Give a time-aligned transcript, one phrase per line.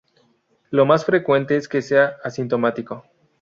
[0.71, 3.05] Lo más frecuente es que sea asintomático.